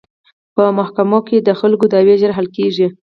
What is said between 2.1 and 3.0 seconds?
ژر حل کیږي.